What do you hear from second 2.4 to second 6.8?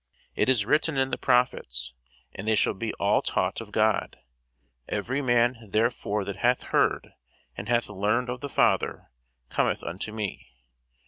they shall be all taught of God. Every man therefore that hath